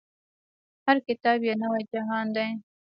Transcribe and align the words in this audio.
هر 0.85 0.97
کتاب 1.07 1.37
يو 1.47 1.55
نوی 1.61 1.83
جهان 1.91 2.25
دی. 2.35 2.47